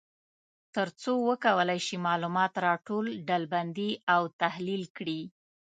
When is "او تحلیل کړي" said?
4.13-5.21